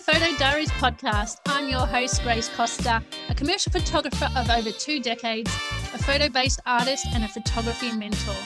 [0.00, 1.36] the Photo Diaries podcast.
[1.46, 5.50] I'm your host, Grace Costa, a commercial photographer of over two decades,
[5.92, 8.36] a photo based artist, and a photography mentor.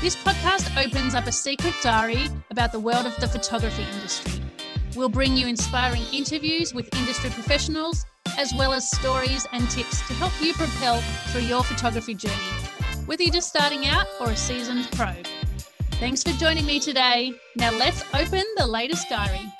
[0.00, 4.42] This podcast opens up a secret diary about the world of the photography industry.
[4.96, 8.06] We'll bring you inspiring interviews with industry professionals,
[8.38, 12.34] as well as stories and tips to help you propel through your photography journey,
[13.06, 15.12] whether you're just starting out or a seasoned pro.
[15.98, 17.32] Thanks for joining me today.
[17.56, 19.52] Now let's open the latest diary.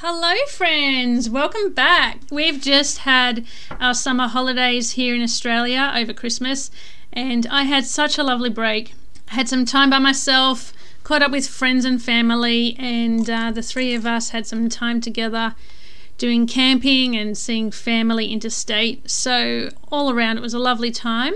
[0.00, 1.28] Hello, friends.
[1.28, 2.20] Welcome back.
[2.30, 3.44] We've just had
[3.80, 6.70] our summer holidays here in Australia over Christmas,
[7.12, 8.94] and I had such a lovely break.
[9.28, 13.60] I had some time by myself, caught up with friends and family, and uh, the
[13.60, 15.56] three of us had some time together
[16.16, 19.10] doing camping and seeing family interstate.
[19.10, 21.34] So, all around, it was a lovely time.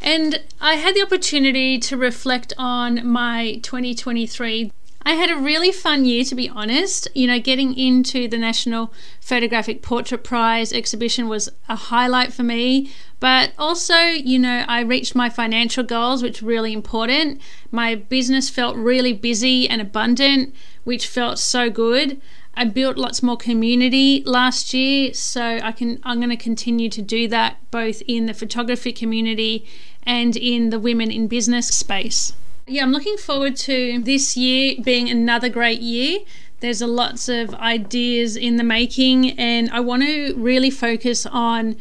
[0.00, 4.72] And I had the opportunity to reflect on my 2023.
[5.06, 7.06] I had a really fun year, to be honest.
[7.14, 12.90] You know, getting into the National Photographic Portrait Prize exhibition was a highlight for me.
[13.20, 17.40] But also, you know, I reached my financial goals, which were really important.
[17.70, 22.20] My business felt really busy and abundant, which felt so good.
[22.54, 27.00] I built lots more community last year, so I can I'm going to continue to
[27.00, 29.66] do that both in the photography community
[30.02, 32.32] and in the women in business space.
[32.68, 36.18] Yeah, I'm looking forward to this year being another great year.
[36.58, 41.76] There's a lots of ideas in the making, and I want to really focus on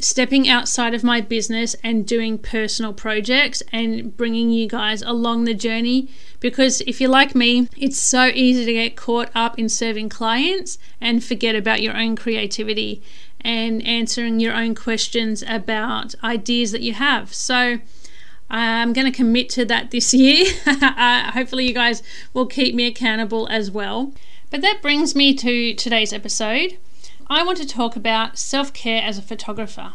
[0.00, 5.54] stepping outside of my business and doing personal projects and bringing you guys along the
[5.54, 6.08] journey.
[6.38, 10.78] Because if you're like me, it's so easy to get caught up in serving clients
[11.00, 13.02] and forget about your own creativity
[13.40, 17.34] and answering your own questions about ideas that you have.
[17.34, 17.80] So,
[18.50, 20.46] I'm going to commit to that this year.
[20.66, 24.12] uh, hopefully, you guys will keep me accountable as well.
[24.50, 26.78] But that brings me to today's episode.
[27.28, 29.94] I want to talk about self care as a photographer.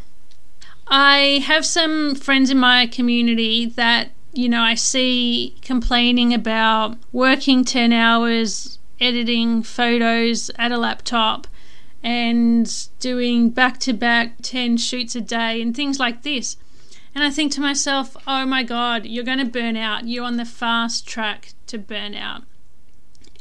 [0.88, 7.64] I have some friends in my community that, you know, I see complaining about working
[7.64, 11.48] 10 hours, editing photos at a laptop,
[12.02, 16.58] and doing back to back 10 shoots a day and things like this.
[17.20, 20.08] And I think to myself, oh my God, you're going to burn out.
[20.08, 22.44] You're on the fast track to burn out.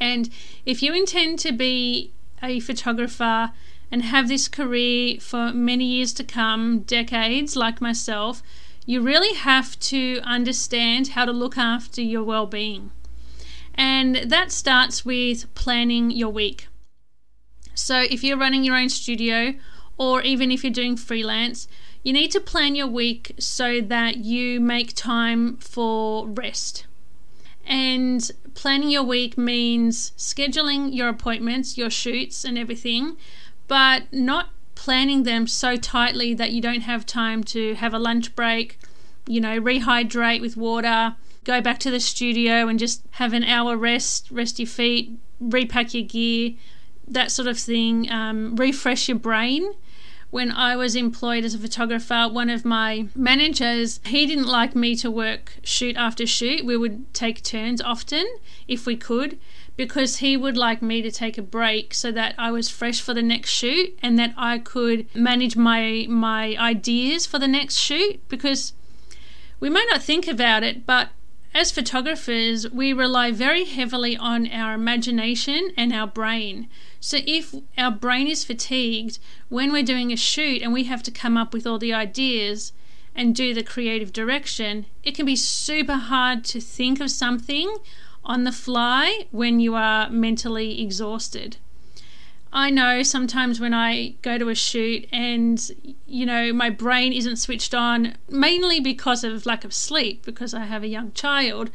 [0.00, 0.30] And
[0.66, 2.10] if you intend to be
[2.42, 3.52] a photographer
[3.92, 8.42] and have this career for many years to come, decades like myself,
[8.84, 12.90] you really have to understand how to look after your well being.
[13.76, 16.66] And that starts with planning your week.
[17.76, 19.54] So if you're running your own studio,
[19.96, 21.68] or even if you're doing freelance,
[22.02, 26.86] you need to plan your week so that you make time for rest.
[27.66, 33.16] And planning your week means scheduling your appointments, your shoots, and everything,
[33.66, 38.34] but not planning them so tightly that you don't have time to have a lunch
[38.34, 38.78] break,
[39.26, 43.76] you know, rehydrate with water, go back to the studio and just have an hour
[43.76, 46.54] rest, rest your feet, repack your gear,
[47.06, 49.74] that sort of thing, um, refresh your brain
[50.30, 54.94] when I was employed as a photographer, one of my managers, he didn't like me
[54.96, 56.64] to work shoot after shoot.
[56.64, 58.26] We would take turns often
[58.66, 59.38] if we could
[59.76, 63.14] because he would like me to take a break so that I was fresh for
[63.14, 68.20] the next shoot and that I could manage my my ideas for the next shoot
[68.28, 68.74] because
[69.60, 71.08] we might not think about it, but
[71.54, 76.68] as photographers, we rely very heavily on our imagination and our brain.
[77.00, 81.10] So if our brain is fatigued when we're doing a shoot and we have to
[81.10, 82.72] come up with all the ideas
[83.14, 87.78] and do the creative direction, it can be super hard to think of something
[88.24, 91.56] on the fly when you are mentally exhausted.
[92.52, 97.36] I know sometimes when I go to a shoot and you know my brain isn't
[97.36, 101.70] switched on mainly because of lack of sleep because I have a young child.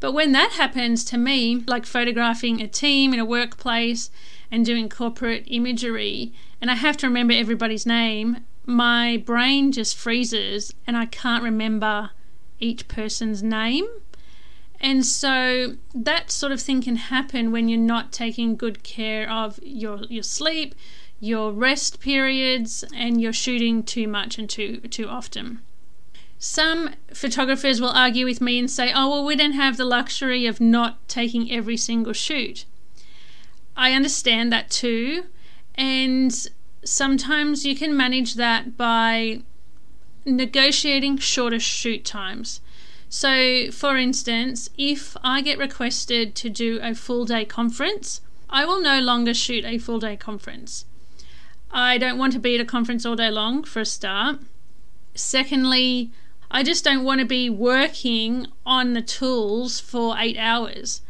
[0.00, 4.10] But when that happens to me like photographing a team in a workplace
[4.50, 10.72] and doing corporate imagery and I have to remember everybody's name my brain just freezes
[10.86, 12.10] and I can't remember
[12.60, 13.86] each person's name
[14.84, 19.58] and so that sort of thing can happen when you're not taking good care of
[19.62, 20.74] your your sleep,
[21.18, 25.62] your rest periods, and you're shooting too much and too too often.
[26.38, 30.44] Some photographers will argue with me and say, "Oh, well, we don't have the luxury
[30.44, 32.66] of not taking every single shoot."
[33.74, 35.24] I understand that too,
[35.76, 36.46] and
[36.84, 39.40] sometimes you can manage that by
[40.26, 42.60] negotiating shorter shoot times.
[43.16, 48.80] So, for instance, if I get requested to do a full day conference, I will
[48.80, 50.84] no longer shoot a full day conference.
[51.70, 54.40] I don't want to be at a conference all day long, for a start.
[55.14, 56.10] Secondly,
[56.50, 61.00] I just don't want to be working on the tools for eight hours.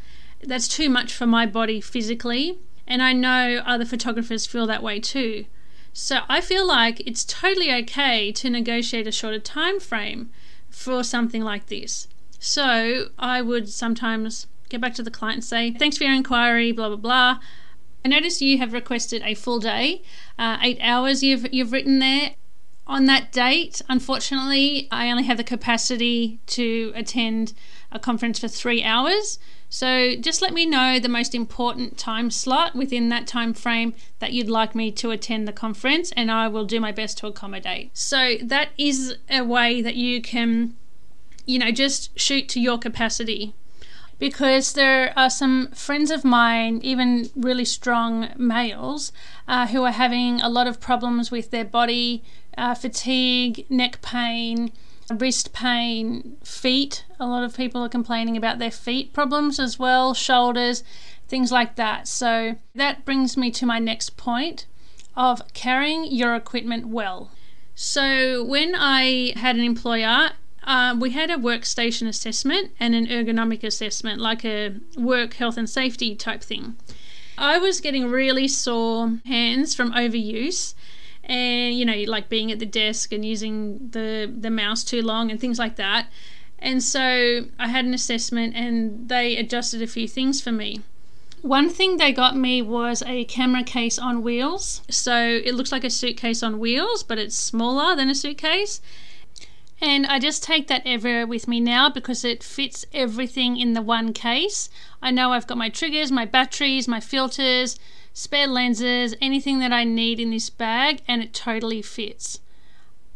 [0.42, 5.00] That's too much for my body physically, and I know other photographers feel that way
[5.00, 5.46] too.
[5.94, 10.28] So I feel like it's totally okay to negotiate a shorter time frame
[10.74, 12.08] for something like this.
[12.38, 16.72] So I would sometimes get back to the client and say, Thanks for your inquiry,
[16.72, 17.38] blah, blah, blah.
[18.04, 20.02] I notice you have requested a full day,
[20.38, 22.34] uh, eight hours you've, you've written there.
[22.86, 27.54] On that date, unfortunately, I only have the capacity to attend
[27.94, 29.38] a conference for three hours.
[29.70, 34.32] So just let me know the most important time slot within that time frame that
[34.32, 37.90] you'd like me to attend the conference, and I will do my best to accommodate.
[37.96, 40.76] So that is a way that you can,
[41.46, 43.54] you know, just shoot to your capacity
[44.18, 49.12] because there are some friends of mine, even really strong males,
[49.48, 52.22] uh, who are having a lot of problems with their body,
[52.56, 54.70] uh, fatigue, neck pain,
[55.10, 57.04] wrist pain, feet.
[57.20, 60.82] A lot of people are complaining about their feet problems as well, shoulders,
[61.28, 62.08] things like that.
[62.08, 64.66] So that brings me to my next point
[65.16, 67.30] of carrying your equipment well.
[67.74, 70.30] So when I had an employer,
[70.62, 75.68] uh, we had a workstation assessment and an ergonomic assessment, like a work health and
[75.68, 76.76] safety type thing.
[77.36, 80.74] I was getting really sore hands from overuse
[81.26, 85.30] and you know like being at the desk and using the the mouse too long
[85.30, 86.06] and things like that.
[86.58, 90.80] And so I had an assessment and they adjusted a few things for me.
[91.42, 94.80] One thing they got me was a camera case on wheels.
[94.88, 98.80] So it looks like a suitcase on wheels but it's smaller than a suitcase.
[99.80, 103.82] And I just take that everywhere with me now because it fits everything in the
[103.82, 104.70] one case.
[105.02, 107.78] I know I've got my triggers, my batteries, my filters,
[108.14, 112.40] spare lenses, anything that I need in this bag, and it totally fits.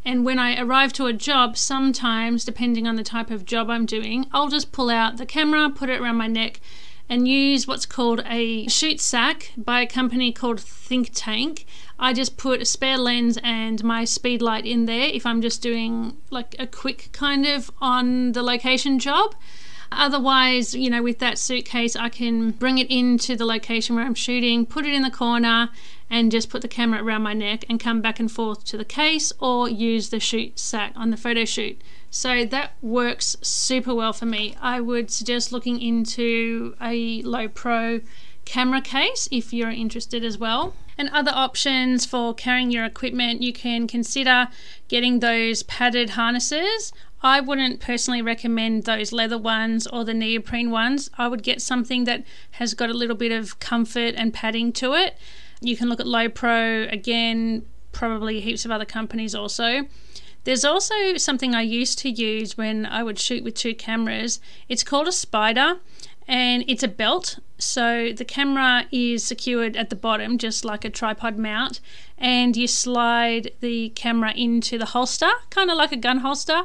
[0.05, 3.87] And when I arrive to a job, sometimes, depending on the type of job I'm
[3.87, 6.61] doing, I'll just pull out the camera, put it around my neck,
[7.09, 11.65] and use what's called a shoot sack by a company called Think Tank.
[11.99, 15.63] I just put a spare lens and my speed light in there if I'm just
[15.63, 19.35] doing like a quick kind of on the location job.
[19.91, 24.15] Otherwise, you know, with that suitcase, I can bring it into the location where I'm
[24.15, 25.71] shooting, put it in the corner,
[26.11, 28.85] and just put the camera around my neck and come back and forth to the
[28.85, 31.81] case or use the shoot sack on the photo shoot.
[32.11, 34.57] So that works super well for me.
[34.61, 38.03] I would suggest looking into a Lowepro
[38.49, 40.75] camera case if you're interested as well.
[40.97, 44.49] And other options for carrying your equipment, you can consider
[44.89, 46.93] getting those padded harnesses.
[47.23, 51.11] I wouldn't personally recommend those leather ones or the neoprene ones.
[51.19, 54.95] I would get something that has got a little bit of comfort and padding to
[54.95, 55.19] it.
[55.61, 59.87] You can look at Lowepro again, probably heaps of other companies also.
[60.45, 64.41] There's also something I used to use when I would shoot with two cameras.
[64.69, 65.81] It's called a spider
[66.29, 67.39] and it's a belt.
[67.57, 71.81] So the camera is secured at the bottom, just like a tripod mount,
[72.19, 76.65] and you slide the camera into the holster, kind of like a gun holster.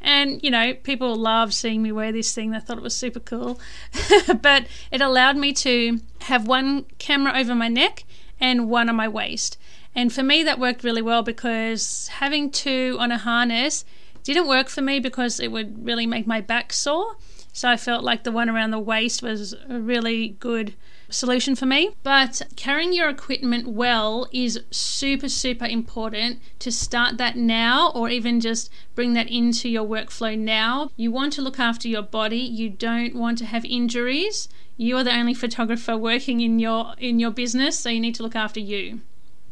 [0.00, 2.52] And you know, people love seeing me wear this thing.
[2.52, 3.60] They thought it was super cool.
[4.40, 8.04] but it allowed me to have one camera over my neck
[8.40, 9.58] and one on my waist.
[9.94, 13.84] And for me, that worked really well because having two on a harness
[14.22, 17.16] didn't work for me because it would really make my back sore.
[17.52, 20.74] So I felt like the one around the waist was a really good
[21.10, 21.90] solution for me.
[22.02, 28.40] But carrying your equipment well is super, super important to start that now or even
[28.40, 30.90] just bring that into your workflow now.
[30.96, 34.48] You want to look after your body, you don't want to have injuries.
[34.76, 38.22] You are the only photographer working in your in your business, so you need to
[38.22, 39.00] look after you.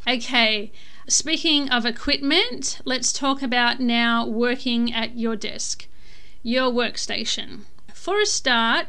[0.07, 0.73] Okay,
[1.07, 5.87] speaking of equipment, let's talk about now working at your desk,
[6.43, 7.65] your workstation.
[7.99, 8.87] For a start,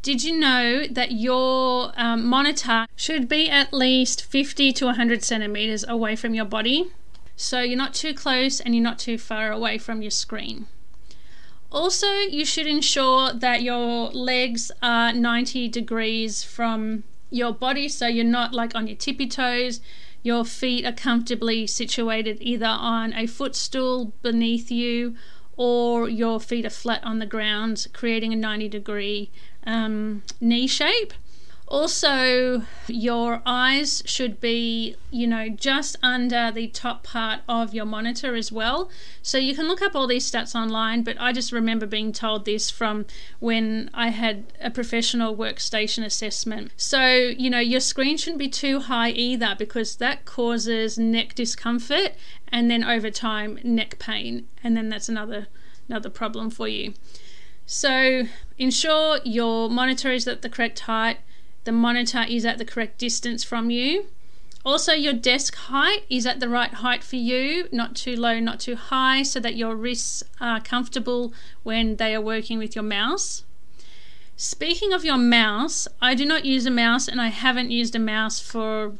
[0.00, 5.84] did you know that your um, monitor should be at least 50 to 100 centimeters
[5.86, 6.90] away from your body?
[7.36, 10.66] So you're not too close and you're not too far away from your screen.
[11.70, 18.24] Also, you should ensure that your legs are 90 degrees from your body, so you're
[18.24, 19.80] not like on your tippy toes.
[20.22, 25.14] Your feet are comfortably situated either on a footstool beneath you
[25.56, 29.30] or your feet are flat on the ground, creating a 90 degree
[29.66, 31.12] um, knee shape.
[31.68, 38.36] Also, your eyes should be, you know, just under the top part of your monitor
[38.36, 38.88] as well.
[39.20, 42.44] So you can look up all these stats online, but I just remember being told
[42.44, 43.04] this from
[43.40, 46.70] when I had a professional workstation assessment.
[46.76, 52.12] So, you know, your screen shouldn't be too high either because that causes neck discomfort
[52.46, 55.48] and then over time neck pain, and then that's another
[55.88, 56.94] another problem for you.
[57.64, 58.22] So,
[58.56, 61.18] ensure your monitor is at the correct height
[61.66, 64.06] the monitor is at the correct distance from you.
[64.64, 68.58] Also, your desk height is at the right height for you, not too low, not
[68.58, 71.32] too high, so that your wrists are comfortable
[71.62, 73.44] when they are working with your mouse.
[74.36, 78.00] Speaking of your mouse, I do not use a mouse and I haven't used a
[78.00, 78.94] mouse for,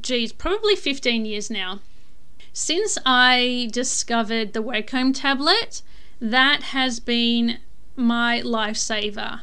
[0.00, 1.80] geez, probably 15 years now.
[2.52, 5.82] Since I discovered the Wacom tablet,
[6.20, 7.58] that has been
[7.94, 9.40] my lifesaver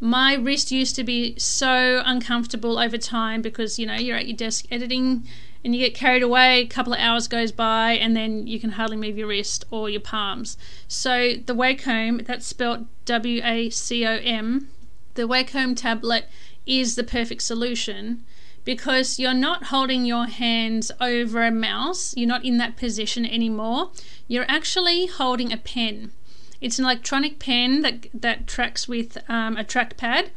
[0.00, 4.36] my wrist used to be so uncomfortable over time because you know you're at your
[4.36, 5.26] desk editing
[5.62, 8.70] and you get carried away a couple of hours goes by and then you can
[8.70, 10.56] hardly move your wrist or your palms.
[10.88, 14.68] So the wacom that's spelled w-a-c-o-m
[15.14, 16.26] the wacom tablet
[16.66, 18.24] is the perfect solution
[18.64, 22.14] because you're not holding your hands over a mouse.
[22.16, 23.90] You're not in that position anymore.
[24.28, 26.12] You're actually holding a pen
[26.60, 30.30] it's an electronic pen that that tracks with um, a trackpad,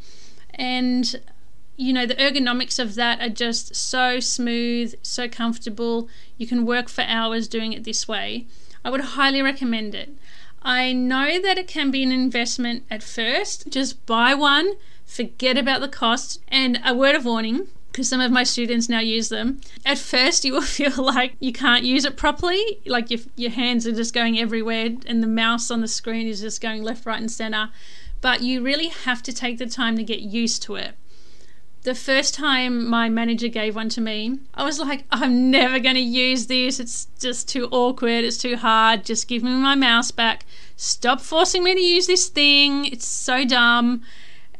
[0.54, 1.20] and
[1.76, 6.08] you know the ergonomics of that are just so smooth, so comfortable.
[6.38, 8.48] You can work for hours doing it this way.
[8.86, 10.10] I would highly recommend it.
[10.62, 13.70] I know that it can be an investment at first.
[13.70, 14.74] Just buy one,
[15.06, 19.00] forget about the cost, and a word of warning because some of my students now
[19.00, 19.62] use them.
[19.86, 23.86] At first, you will feel like you can't use it properly, like your, your hands
[23.86, 27.22] are just going everywhere and the mouse on the screen is just going left, right,
[27.22, 27.70] and center.
[28.20, 30.96] But you really have to take the time to get used to it.
[31.84, 35.96] The first time my manager gave one to me, I was like, I'm never going
[35.96, 36.80] to use this.
[36.80, 38.24] It's just too awkward.
[38.24, 39.06] It's too hard.
[39.06, 40.46] Just give me my mouse back.
[40.78, 42.86] Stop forcing me to use this thing.
[42.86, 44.02] It's so dumb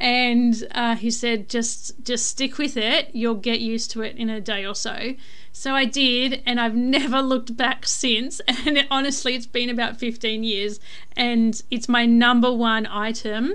[0.00, 3.10] and uh, he said just just stick with it.
[3.14, 5.14] You'll get used to it in a day or so.
[5.52, 8.40] So i did and i've never looked back since.
[8.66, 10.80] And it, honestly it's been about 15 years
[11.16, 13.54] and it's my number one item.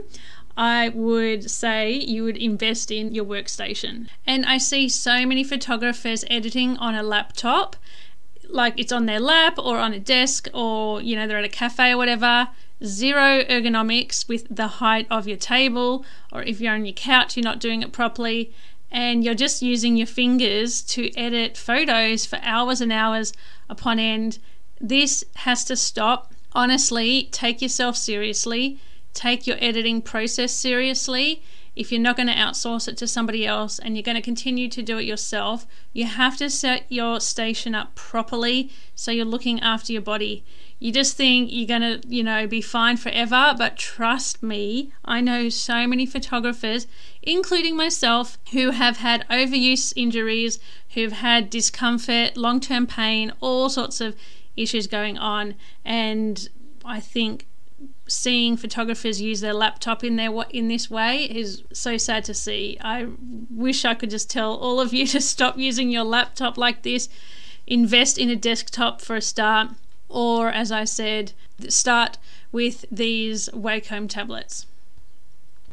[0.55, 4.10] I would say you would invest in your workstation.
[4.27, 7.77] And I see so many photographers editing on a laptop,
[8.50, 11.50] like it's on their lap or on a desk or, you know, they're at a
[11.50, 12.50] cafe or whatever
[12.84, 17.44] zero ergonomics with the height of your table, or if you're on your couch, you're
[17.44, 18.54] not doing it properly,
[18.92, 23.34] and you're just using your fingers to edit photos for hours and hours
[23.70, 24.40] upon end.
[24.82, 26.34] This has to stop.
[26.54, 28.80] Honestly, take yourself seriously,
[29.14, 31.44] take your editing process seriously.
[31.76, 34.68] If you're not going to outsource it to somebody else and you're going to continue
[34.70, 39.60] to do it yourself, you have to set your station up properly so you're looking
[39.62, 40.44] after your body.
[40.80, 45.20] You just think you're going to, you know, be fine forever, but trust me, I
[45.20, 46.88] know so many photographers,
[47.22, 50.58] including myself, who have had overuse injuries,
[50.92, 54.16] who've had discomfort, long term pain, all sorts of
[54.56, 55.56] issues going on.
[55.84, 56.48] And
[56.86, 57.46] I think
[58.08, 62.78] seeing photographers use their laptop in their in this way is so sad to see.
[62.80, 63.08] I
[63.50, 67.10] wish I could just tell all of you to stop using your laptop like this.
[67.68, 69.72] Invest in a desktop for a start
[70.10, 71.34] or as I said,
[71.70, 72.18] start
[72.51, 74.66] with these Wacom tablets.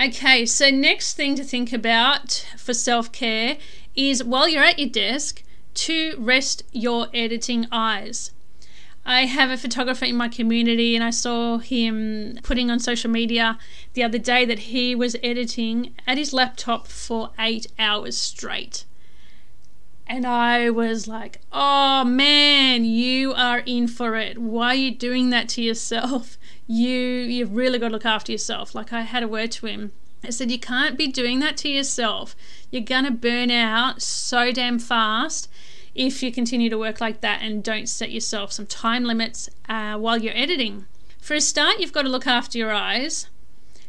[0.01, 3.57] Okay, so next thing to think about for self care
[3.95, 5.43] is while you're at your desk
[5.75, 8.31] to rest your editing eyes.
[9.07, 13.57] I have a photographer in my community, and I saw him putting on social media
[13.95, 18.85] the other day that he was editing at his laptop for eight hours straight.
[20.07, 24.39] And I was like, oh man, you are in for it.
[24.39, 26.39] Why are you doing that to yourself?
[26.69, 28.75] You you've really got to look after yourself.
[28.75, 29.93] Like I had a word to him.
[30.25, 32.35] I said, you can't be doing that to yourself.
[32.73, 35.49] You're gonna burn out so damn fast
[35.95, 39.97] if you continue to work like that and don't set yourself some time limits uh,
[39.97, 40.87] while you're editing.
[41.21, 43.29] For a start, you've got to look after your eyes.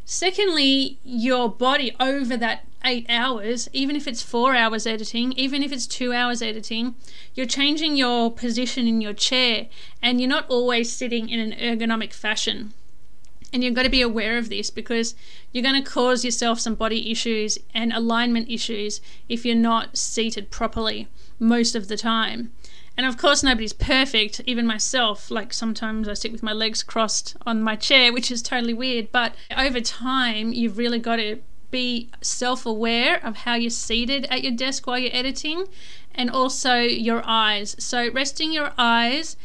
[0.10, 5.74] Secondly, your body over that eight hours, even if it's four hours editing, even if
[5.74, 6.96] it's two hours editing,
[7.36, 9.68] you're changing your position in your chair
[10.02, 12.72] and you're not always sitting in an ergonomic fashion.
[13.52, 15.14] And you've got to be aware of this because
[15.52, 20.52] you're going to cause yourself some body issues and alignment issues if you're not seated
[20.52, 22.54] properly most of the time.
[22.98, 25.30] And of course, nobody's perfect, even myself.
[25.30, 29.12] Like sometimes I sit with my legs crossed on my chair, which is totally weird.
[29.12, 31.40] But over time, you've really got to
[31.70, 35.68] be self aware of how you're seated at your desk while you're editing
[36.16, 37.76] and also your eyes.
[37.78, 39.38] So, resting your eyes,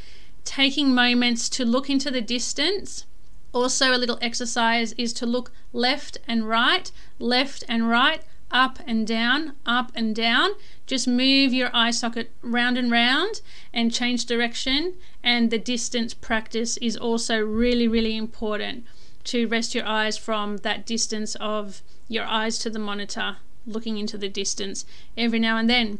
[0.44, 3.04] taking moments to look into the distance.
[3.52, 9.06] Also, a little exercise is to look left and right, left and right, up and
[9.06, 10.50] down, up and down.
[10.86, 13.40] Just move your eye socket round and round
[13.72, 14.94] and change direction.
[15.22, 18.84] And the distance practice is also really, really important
[19.24, 24.18] to rest your eyes from that distance of your eyes to the monitor, looking into
[24.18, 24.84] the distance
[25.16, 25.98] every now and then.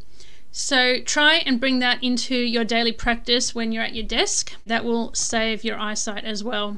[0.51, 4.53] So try and bring that into your daily practice when you're at your desk.
[4.67, 6.77] That will save your eyesight as well.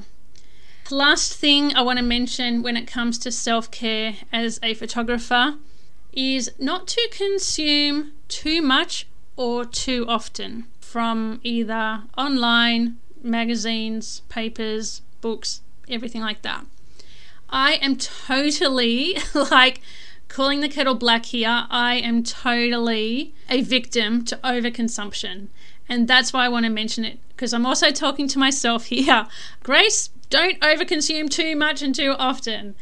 [0.91, 5.55] Last thing I want to mention when it comes to self care as a photographer
[6.13, 15.61] is not to consume too much or too often from either online, magazines, papers, books,
[15.89, 16.65] everything like that.
[17.49, 19.81] I am totally like
[20.27, 21.65] calling the kettle black here.
[21.69, 25.47] I am totally a victim to overconsumption.
[25.89, 29.27] And that's why I want to mention it because I'm also talking to myself here.
[29.63, 32.75] Grace, don't overconsume too much and too often.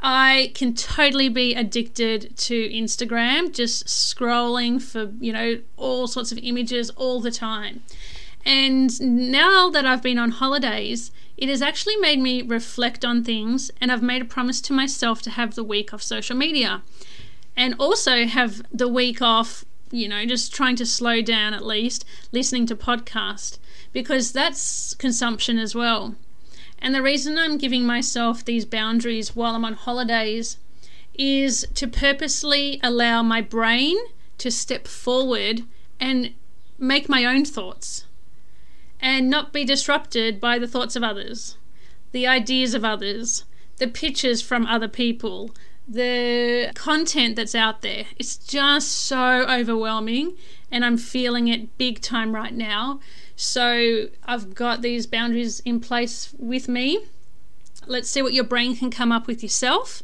[0.00, 6.38] I can totally be addicted to Instagram, just scrolling for, you know, all sorts of
[6.38, 7.82] images all the time.
[8.44, 13.70] And now that I've been on holidays, it has actually made me reflect on things,
[13.80, 16.82] and I've made a promise to myself to have the week off social media
[17.56, 22.04] and also have the week off, you know, just trying to slow down at least,
[22.32, 23.58] listening to podcast
[23.92, 26.14] because that's consumption as well.
[26.78, 30.58] And the reason I'm giving myself these boundaries while I'm on holidays
[31.14, 33.96] is to purposely allow my brain
[34.38, 35.62] to step forward
[35.98, 36.34] and
[36.78, 38.04] make my own thoughts
[39.00, 41.56] and not be disrupted by the thoughts of others,
[42.12, 43.44] the ideas of others,
[43.78, 45.50] the pictures from other people,
[45.88, 48.06] the content that's out there.
[48.18, 50.36] It's just so overwhelming,
[50.70, 53.00] and I'm feeling it big time right now.
[53.36, 57.04] So I've got these boundaries in place with me.
[57.86, 60.02] Let's see what your brain can come up with yourself.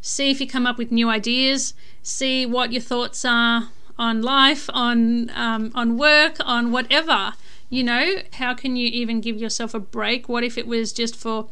[0.00, 1.74] See if you come up with new ideas.
[2.02, 7.34] See what your thoughts are on life, on um, on work, on whatever.
[7.70, 10.28] You know, how can you even give yourself a break?
[10.28, 11.48] What if it was just for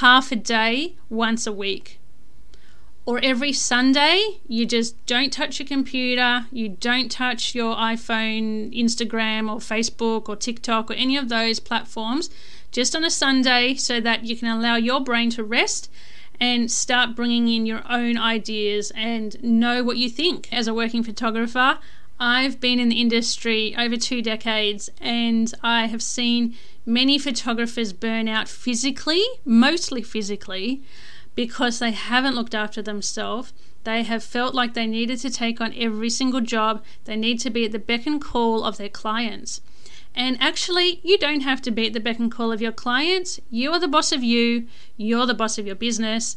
[0.00, 2.00] half a day once a week?
[3.06, 9.48] Or every Sunday, you just don't touch your computer, you don't touch your iPhone, Instagram,
[9.48, 12.30] or Facebook, or TikTok, or any of those platforms,
[12.72, 15.88] just on a Sunday so that you can allow your brain to rest
[16.40, 20.52] and start bringing in your own ideas and know what you think.
[20.52, 21.78] As a working photographer,
[22.18, 28.26] I've been in the industry over two decades and I have seen many photographers burn
[28.26, 30.82] out physically, mostly physically,
[31.36, 33.52] because they haven't looked after themselves.
[33.84, 37.50] They have felt like they needed to take on every single job, they need to
[37.50, 39.60] be at the beck and call of their clients.
[40.12, 43.38] And actually, you don't have to be at the beck and call of your clients.
[43.50, 46.36] You are the boss of you, you're the boss of your business,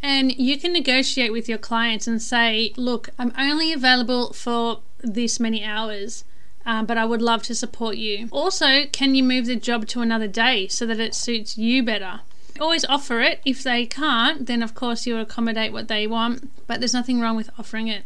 [0.00, 5.38] and you can negotiate with your clients and say, look, I'm only available for this
[5.40, 6.24] many hours.
[6.64, 8.28] Um, but I would love to support you.
[8.30, 12.20] Also, can you move the job to another day so that it suits you better?
[12.62, 13.40] Always offer it.
[13.44, 17.34] If they can't, then of course you'll accommodate what they want, but there's nothing wrong
[17.34, 18.04] with offering it.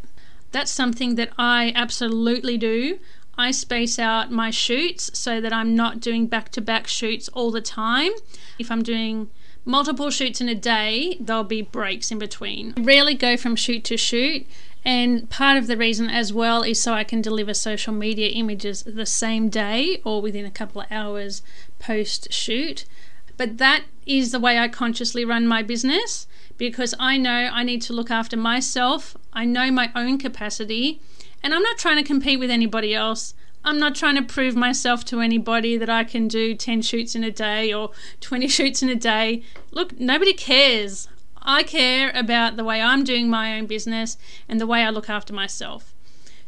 [0.51, 2.97] That's something that I absolutely do.
[3.37, 7.51] I space out my shoots so that I'm not doing back to back shoots all
[7.51, 8.13] the time.
[8.57, 9.29] If I'm doing
[9.63, 12.73] multiple shoots in a day, there'll be breaks in between.
[12.77, 14.47] I rarely go from shoot to shoot.
[14.83, 18.81] And part of the reason as well is so I can deliver social media images
[18.81, 21.43] the same day or within a couple of hours
[21.77, 22.85] post shoot.
[23.37, 27.81] But that is the way I consciously run my business because I know I need
[27.83, 29.15] to look after myself.
[29.33, 31.01] I know my own capacity,
[31.43, 33.33] and I'm not trying to compete with anybody else.
[33.63, 37.23] I'm not trying to prove myself to anybody that I can do 10 shoots in
[37.23, 37.91] a day or
[38.21, 39.43] 20 shoots in a day.
[39.71, 41.09] Look, nobody cares.
[41.41, 44.17] I care about the way I'm doing my own business
[44.47, 45.93] and the way I look after myself.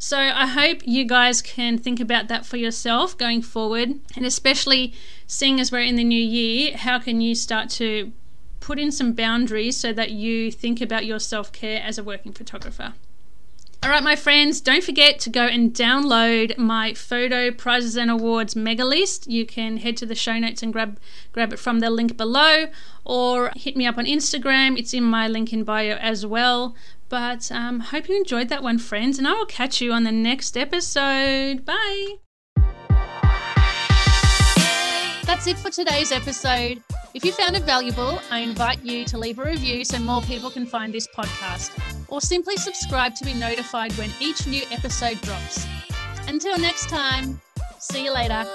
[0.01, 4.93] So I hope you guys can think about that for yourself going forward, and especially
[5.27, 8.13] seeing as we're in the new year, how can you start to
[8.61, 12.31] put in some boundaries so that you think about your self care as a working
[12.31, 12.93] photographer?
[13.81, 18.53] All right, my friends, don't forget to go and download my photo prizes and awards
[18.53, 19.29] mega list.
[19.29, 20.97] You can head to the show notes and grab
[21.33, 22.67] grab it from the link below,
[23.03, 24.77] or hit me up on Instagram.
[24.77, 26.75] It's in my link in bio as well.
[27.09, 30.11] But um, hope you enjoyed that one, friends, and I will catch you on the
[30.11, 31.65] next episode.
[31.65, 32.15] Bye.
[35.25, 36.81] That's it for today's episode.
[37.13, 40.51] If you found it valuable, I invite you to leave a review so more people
[40.51, 41.71] can find this podcast,
[42.07, 45.65] or simply subscribe to be notified when each new episode drops.
[46.27, 47.41] Until next time,
[47.79, 48.45] see you later.